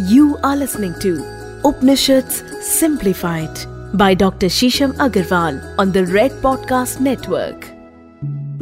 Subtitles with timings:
[0.00, 1.24] You are listening to
[1.64, 3.58] Upanishads Simplified
[3.94, 4.46] by Dr.
[4.46, 7.64] Shisham Agarwal on the Red Podcast Network.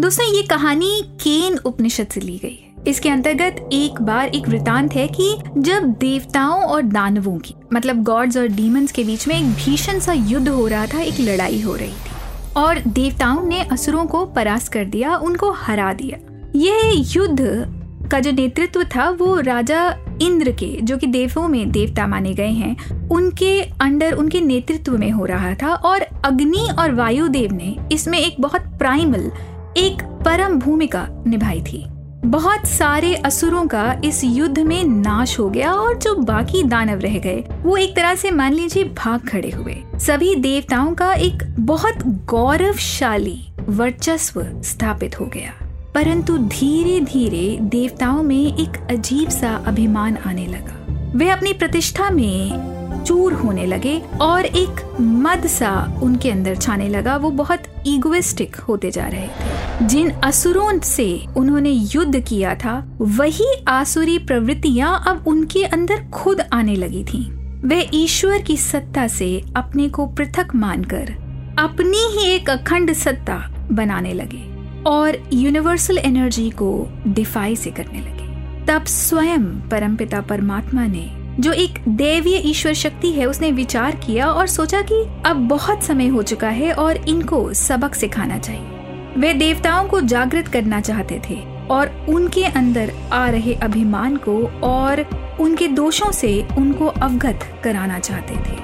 [0.00, 4.94] दोस्तों, ये कहानी केन उपनिषद से ली गई है इसके अंतर्गत एक बार एक वृतांत
[4.94, 9.54] है कि जब देवताओं और दानवों की मतलब गॉड्स और डीमंस के बीच में एक
[9.54, 14.06] भीषण सा युद्ध हो रहा था, एक लड़ाई हो रही थी और देवताओं ने असुरों
[14.06, 16.18] को परास्त कर दिया, उनको हरा दिया
[16.56, 22.06] यह युद्ध का जो नेतृत्व था, वो राजा इंद्र के, जो कि देवों में देवता
[22.06, 27.52] माने गए हैं, उनके अंडर, उनके नेतृत्व में हो रहा था और अग्नि और वायुदेव
[27.52, 29.30] ने इसमें एक बहुत प्राइमल
[29.76, 31.86] एक परम भूमिका निभाई थी।
[32.24, 37.18] बहुत सारे असुरों का इस युद्ध में नाश हो गया और जो बाकी दानव रह
[37.18, 41.98] गए, वो एक तरह से मान लीजिए भाग खड़े हुए। सभी देवताओं का एक बहुत
[42.06, 45.65] गौरवशाली वर्चस्व स्थापित हो गया।
[45.96, 53.04] परंतु धीरे धीरे देवताओं में एक अजीब सा अभिमान आने लगा। वे अपनी प्रतिष्ठा में
[53.04, 58.90] चूर होने लगे और एक मद सा उनके अंदर छाने लगा। वो बहुत ईगोइस्टिक होते
[58.90, 65.62] जा रहे थे। जिन असुरों से उन्होंने युद्ध किया था, वही आसुरी प्रवृत्तियाँ अब उनके
[65.64, 67.30] अंदर खुद आने लगी थी।
[67.64, 71.14] वे ईश्वर की सत्ता से अपने को पृथक मानकर
[71.58, 74.55] अपनी ही एक अखंड सत्ता बनाने लगे।
[74.86, 78.26] और यूनिवर्सल एनर्जी को डिफाई से करने लगे।
[78.66, 84.46] तब स्वयं परमपिता परमात्मा ने, जो एक देवीय ईश्वर शक्ति है, उसने विचार किया और
[84.46, 88.68] सोचा कि अब बहुत समय हो चुका है और इनको सबक सिखाना चाहिए।
[89.16, 95.00] वे देवताओं को जागृत करना चाहते थे और उनके अंदर आ रहे अभिमान को और
[95.40, 98.58] उनके दोषों से उनको अवगत कराना चाहते थे।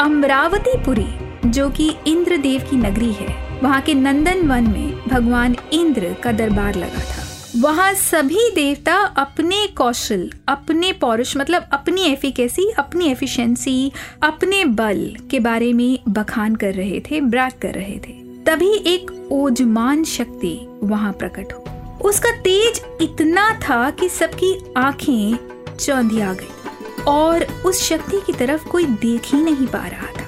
[0.00, 1.08] अमरावतीपुरी,
[1.46, 6.74] जो कि इंद्रदेव की नगरी है, वहाँ के नंदन वन में भगवान इंद्र का दरबार
[6.74, 7.22] लगा था।
[7.56, 15.40] वहाँ सभी देवता अपने कौशल, अपने पौरुष मतलब अपनी एफिकेसी अपनी एफिशिएंसी अपने बल के
[15.40, 18.12] बारे में बखान कर रहे थे ब्रैक कर रहे थे।
[18.46, 21.64] तभी एक ओजमान शक्ति वहाँ प्रकट हो।
[22.04, 25.36] उसका तेज इतना था कि सबकी आँखें
[25.76, 30.26] चौंधिया गई और उस शक्ति की तरफ़ कोई देख ही नहीं पा रहा था।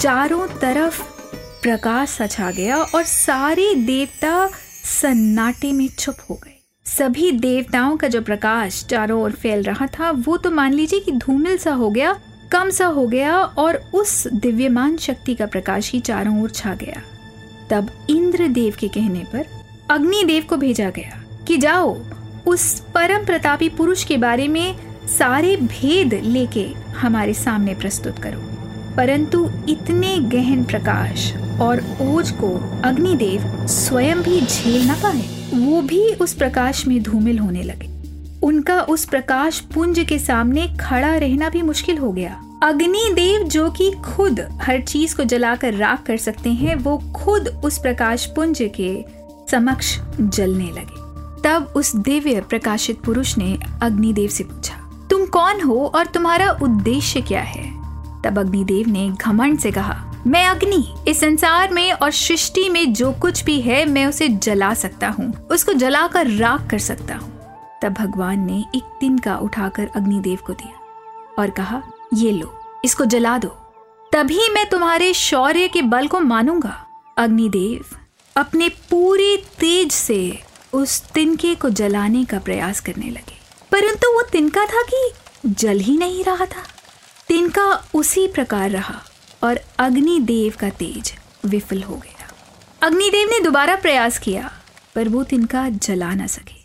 [0.00, 1.02] चारों तरफ़
[1.62, 4.50] प्रकाश सा छा गया और सारे देवता
[4.84, 10.10] सन्नाटे में चुप हो गए। सभी देवताओं का जो प्रकाश चारों ओर फैल रहा था,
[10.10, 12.20] वो तो मान लीजिए कि धूमिल सा हो गया,
[12.52, 17.02] कम सा हो गया और उस दिव्यमान शक्ति का प्रकाश ही चारों ओर छा गया।
[17.70, 19.46] तब इंद्र देव के कहने पर
[19.90, 21.98] अग्निदेव को भेजा गया कि जाओ,
[22.46, 28.40] उस परम प्रतापी पुरुष के बारे में सारे भेद लेके हमारे सामने प्रस्तुत करो।
[28.96, 32.54] परंतु इतने गहन प्रकाश और ओज को
[32.84, 37.90] अग्निदेव स्वयं भी झेल न पाए, वो भी उस प्रकाश में धूमिल होने लगे।
[38.42, 43.90] उनका उस प्रकाश पुंज के सामने खड़ा रहना भी मुश्किल हो गया। अग्निदेव जो कि
[44.04, 49.04] खुद हर चीज़ को जलाकर राख कर सकते हैं, वो खुद उस प्रकाश पुंज के
[49.50, 51.02] समक्ष जलने लगे।
[51.42, 54.74] तब उस दिव्य प्रकाशित पुरुष ने अग्निदेव से पूछा,
[55.10, 57.72] तुम कौन हो और तुम्हारा उद्देश्य क्या है?
[58.22, 63.12] तब अग्निदेव ने घमंड से कहा मैं अग्नि, इस संसार में और सृष्टि में जो
[63.12, 67.40] कुछ भी है, मैं उसे जला सकता हूँ। उसको जलाकर राख कर सकता हूँ।
[67.82, 70.78] तब भगवान ने एक तिनका उठाकर अग्निदेव को दिया
[71.38, 71.82] और कहा,
[72.14, 73.48] ये लो, इसको जला दो।
[74.12, 76.86] तभी मैं तुम्हारे शौर्य के बल को मानूँगा।
[77.18, 77.84] अग्निदेव
[78.36, 80.38] अपने पूरे तेज से
[80.72, 83.38] उस तिनके को जलाने का प्रयास करने लगे।
[83.72, 85.10] परंतु वो तिनका था कि
[85.46, 86.64] जल ही नहीं रहा था।
[87.28, 89.02] तिनका उसी प्रकार रहा।
[89.44, 91.14] और अग्निदेव का तेज
[91.46, 92.32] विफल हो गया।
[92.86, 94.52] अग्निदेव ने दोबारा प्रयास किया,
[94.94, 96.64] पर वो तिनका जला ना सके।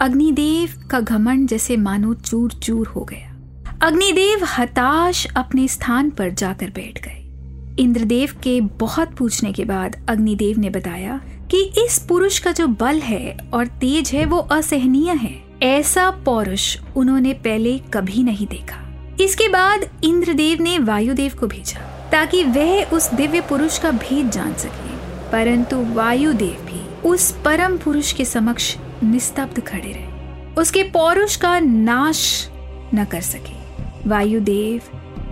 [0.00, 3.30] अग्निदेव का घमंड जैसे मानो चूर चूर हो गया।
[3.82, 7.20] अग्निदेव हताश अपने स्थान पर जाकर बैठ गए।
[7.82, 11.20] इंद्रदेव के बहुत पूछने के बाद अग्निदेव ने बताया
[11.50, 16.78] कि इस पुरुष का जो बल है और तेज है, वो असहनीय है। ऐसा पौरुष
[16.96, 18.83] उन्होंने पहले कभी नहीं देखा।
[19.20, 24.54] इसके बाद इंद्रदेव ने वायुदेव को भेजा, ताकि वह उस दिव्य पुरुष का भेद जान
[24.54, 24.94] सके।
[25.32, 30.14] परंतु वायुदेव भी उस परम पुरुष के समक्ष निस्तब्ध खड़े रहे।
[30.54, 32.48] उसके पौरुष का नाश
[32.94, 33.64] न कर सके।
[34.08, 34.80] वायुदेव,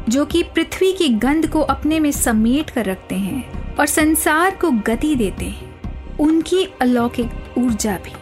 [0.08, 4.70] जो कि पृथ्वी की गंध को अपने में समेट कर रखते हैं और संसार को
[4.70, 5.81] गति देते हैं,
[6.19, 8.12] उनकी अलौकिक ऊर्जा भी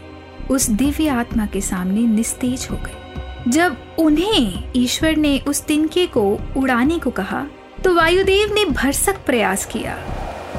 [0.46, 3.00] उस दिव्य आत्मा के सामने निस्तेज हो गई।
[3.48, 6.22] जब उन्हें ईश्वर ने उस तिनके को
[6.56, 7.46] उड़ाने को कहा
[7.84, 9.94] तो वायुदेव ने भरसक प्रयास किया,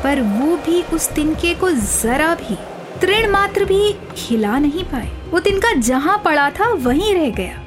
[0.03, 2.55] पर वो भी उस तिनके को जरा भी,
[3.01, 7.61] तृण मात्र भी हिला नहीं पाए। वो तिनका जहाँ पड़ा था, वहीं रह गया।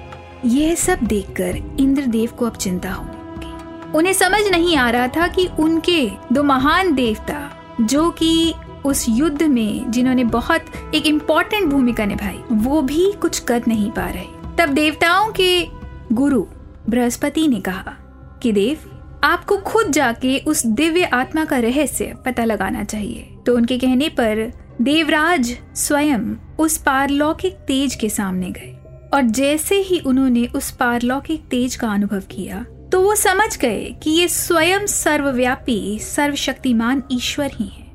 [0.45, 5.49] यह सब देखकर इंद्रदेव को अब चिंता लगी। उन्हें समझ नहीं आ रहा था कि
[5.59, 7.51] उनके दो महान देवता,
[7.81, 10.65] जो कि उस युद्ध में जिन्होंने बहुत
[10.95, 15.67] एक इम्पोर्टेंट भूमिका निभाई, वो भी कुछ कर नहीं पा रहे। तब देवताओं के
[16.13, 16.43] गुरु
[16.89, 17.95] बृहस्पति ने कहा
[18.43, 18.91] कि देव,
[19.25, 24.51] आपको खुद जाके उस दिव्य आत्मा का रहस्य पता लगाना चाहिए। तो उनके कहने पर
[24.83, 26.21] देवराज स्वयं
[26.59, 28.75] उस पारलौकिक तेज के सामने गए
[29.15, 34.11] और जैसे ही उन्होंने उस पारलौकिक तेज का अनुभव किया तो वो समझ गए कि
[34.11, 37.87] ये स्वयं सर्वव्यापी, सर्वशक्तिमान ईश्वर ही है।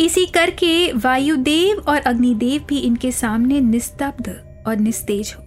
[0.00, 4.28] इसी करके वायुदेव और अग्निदेव भी इनके सामने निस्तब्ध
[4.66, 5.43] और निस्तेज हो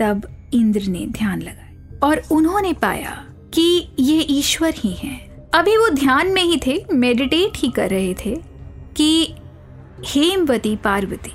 [0.00, 5.88] तब इंद्र ने ध्यान लगाया और उन्होंने पाया कि ये ईश्वर ही हैं। अभी वो
[5.88, 8.34] ध्यान में ही थे मेडिटेट ही कर रहे थे
[8.96, 9.34] कि
[10.06, 11.32] हेमवती पार्वती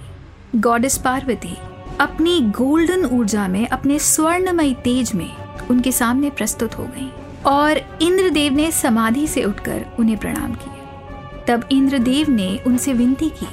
[0.55, 1.55] गॉडेस पार्वती,
[1.99, 5.31] अपनी गोल्डन ऊर्जा में, अपने स्वर्णमय तेज में
[5.69, 7.09] उनके सामने प्रस्तुत हो गई
[7.45, 13.47] और इंद्रदेव ने समाधि से उठकर उन्हें प्रणाम किया। तब इंद्रदेव ने उनसे विनती की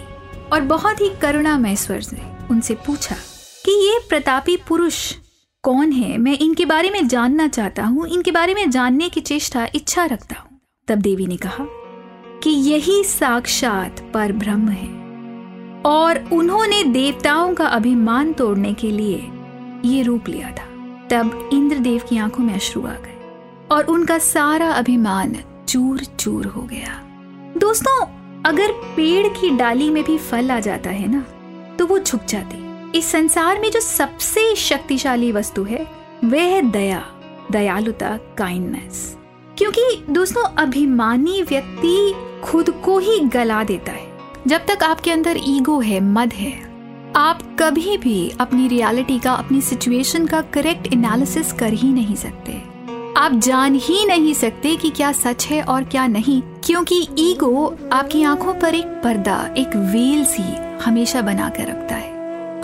[0.52, 3.16] और बहुत ही करुणामय स्वर से उनसे पूछा
[3.98, 5.14] प्रतापी पुरुष
[5.62, 6.18] कौन है?
[6.18, 10.36] मैं इनके बारे में जानना चाहता हूँ। इनके बारे में जानने की चेष्टा, इच्छा रखता
[10.40, 11.66] हूँ। तब देवी ने कहा
[12.42, 14.88] कि यही साक्षात पर ब्रह्म है।
[15.82, 19.28] और उन्होंने देवताओं का अभिमान तोड़ने के लिए
[19.84, 20.64] ये रूप लिया था।
[21.10, 23.18] तब इंद्रदेव की आँखों में अश्रु आ गए
[23.70, 25.36] और उनका सारा अभिमान
[25.68, 27.02] चूर चूर हो गया।
[27.56, 28.06] दोस्तों,
[28.44, 31.24] अगर पेड़ की डाली में भी फल आ जाता है ना
[31.76, 35.87] तो वो झुक जाती। इस संसार में जो सबसे शक्तिशाली वस्तु है,
[36.25, 37.05] वह है दया,
[37.52, 39.17] दयालुता काइंडनेस
[39.58, 42.14] क्योंकि दोस्तों, अभिमानी व्यक्ति
[42.44, 44.06] खुद को ही गला देता है।
[44.46, 46.52] जब तक आपके अंदर ईगो है, मद है,
[47.17, 52.62] आप कभी भी अपनी रियलिटी का, अपनी सिचुएशन का करेक्ट एनालिसिस कर ही नहीं सकते।
[53.17, 58.23] आप जान ही नहीं सकते कि क्या सच है और क्या नहीं, क्योंकि ईगो आपकी
[58.23, 62.07] आँखों पर एक पर्दा, एक वेल सी हमेशा बना कर रखता है।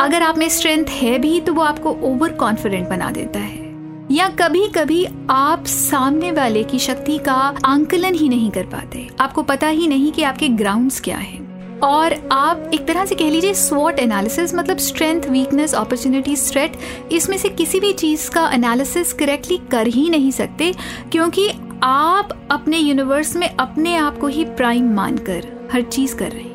[0.05, 3.62] अगर आप में स्ट्रेंथ है भी तो वो आपको ओवर कॉन्फिडेंट बना देता है।
[4.11, 7.35] या कभी कभी आप सामने वाले की शक्ति का
[7.65, 11.39] आंकलन ही नहीं कर पाते। आपको पता ही नहीं कि आपके ग्राउंड्स क्या है।
[11.83, 16.79] और आप एक तरह से कह लीजिए स्वॉट एनालिसिस मतलब स्ट्रेंथ वीकनेस अपॉर्चुनिटी स्ट्रेट
[17.12, 20.73] इसमें से किसी भी चीज़ का एनालिसिस करेक्टली कर ही नहीं सकते,
[21.12, 21.51] क्योंकि
[21.83, 26.54] आप अपने यूनिवर्स में अपने आप को ही प्राइम मानकर हर चीज़ कर रहे हैं।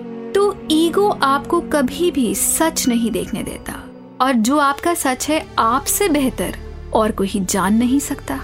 [0.71, 3.73] ईगो आपको कभी भी सच नहीं देखने देता।
[4.21, 6.57] और जो आपका सच है, आपसे बेहतर
[6.93, 8.39] और कोई जान नहीं सकता।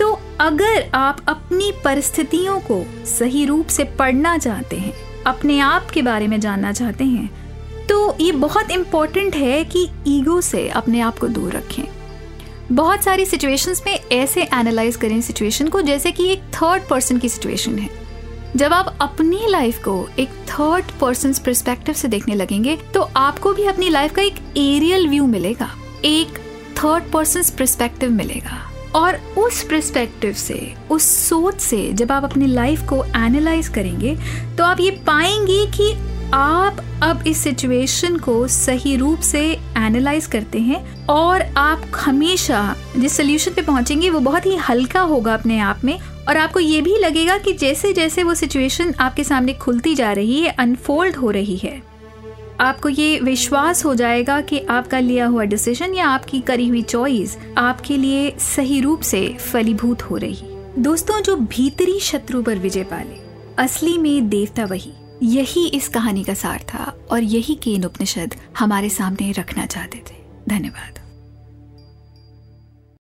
[0.00, 0.10] तो
[0.40, 4.92] अगर आप अपनी परिस्थितियों को सही रूप से पढ़ना चाहते हैं,
[5.26, 10.40] अपने आप के बारे में जानना चाहते हैं तो ये बहुत इम्पोर्टेंट है कि ईगो
[10.40, 11.84] से अपने आप को दूर रखें।
[12.72, 17.28] बहुत सारी सिचुएशंस में ऐसे एनालाइज करें सिचुएशन को, जैसे कि एक थर्ड पर्सन की
[17.28, 18.05] सिचुएशन है।
[18.56, 23.64] जब आप अपनी लाइफ को एक थर्ड पर्सन परस्पेक्टिव से देखने लगेंगे तो आपको भी
[23.64, 25.68] अपनी लाइफ का एक एरियल व्यू मिलेगा।
[26.04, 26.38] एक
[26.78, 28.58] थर्ड पर्सन परस्पेक्टिव मिलेगा।
[28.94, 34.16] और उस प्रस्पेक्टिव से, उस सोच से जब आप अपनी लाइफ को एनालाइज करेंगे
[34.56, 35.92] तो आप ये पाएँगे कि
[36.34, 43.16] आप अब इस सिचुएशन को सही रूप से एनालाइज करते हैं और आप हमेशा जिस
[43.16, 46.96] सोल्यूशन पे पहुँचेंगे, वो बहुत ही हल्का होगा अपने आप में और आपको ये भी
[46.98, 51.56] लगेगा कि जैसे जैसे वो सिचुएशन आपके सामने खुलती जा रही है अनफोल्ड हो रही
[51.56, 51.82] है,
[52.60, 57.36] आपको ये विश्वास हो जाएगा कि आपका लिया हुआ डिसीज़न या आपकी करी हुई चॉइस
[57.58, 63.20] आपके लिए सही रूप से फलीभूत हो रही दोस्तों, जो भीतरी शत्रु पर विजय पाले,
[63.58, 64.92] असली में देवता वही।
[65.22, 70.16] यही इस कहानी का सार था और यही केन उपनिषद हमारे सामने रखना चाहते थे।
[70.48, 70.98] धन्यवाद।